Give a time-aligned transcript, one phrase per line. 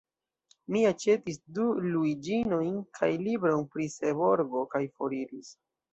[0.75, 5.55] Mi aĉetis du luiĝinojn kaj libron pri Seborgo, kaj foriris.